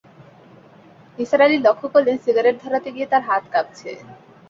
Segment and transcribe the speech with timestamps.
[1.17, 3.89] নিসার আলি লক্ষ করলেন, সিগারেট ধরাতে গিয়ে তাঁর হাত কাঁপছে।